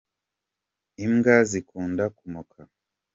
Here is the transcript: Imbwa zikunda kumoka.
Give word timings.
Imbwa 1.05 1.35
zikunda 1.49 2.03
kumoka. 2.17 2.59